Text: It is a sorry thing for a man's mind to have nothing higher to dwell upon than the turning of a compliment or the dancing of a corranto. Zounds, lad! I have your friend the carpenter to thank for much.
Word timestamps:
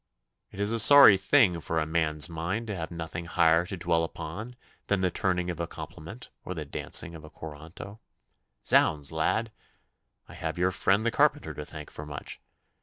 It 0.49 0.59
is 0.59 0.71
a 0.71 0.79
sorry 0.79 1.15
thing 1.15 1.61
for 1.61 1.77
a 1.77 1.85
man's 1.85 2.27
mind 2.27 2.65
to 2.65 2.75
have 2.75 2.89
nothing 2.89 3.25
higher 3.25 3.67
to 3.67 3.77
dwell 3.77 4.03
upon 4.03 4.55
than 4.87 5.01
the 5.01 5.11
turning 5.11 5.51
of 5.51 5.59
a 5.59 5.67
compliment 5.67 6.31
or 6.43 6.55
the 6.55 6.65
dancing 6.65 7.13
of 7.13 7.23
a 7.23 7.29
corranto. 7.29 7.99
Zounds, 8.65 9.11
lad! 9.11 9.51
I 10.27 10.33
have 10.33 10.57
your 10.57 10.71
friend 10.71 11.05
the 11.05 11.11
carpenter 11.11 11.53
to 11.53 11.65
thank 11.67 11.91
for 11.91 12.07
much. 12.07 12.41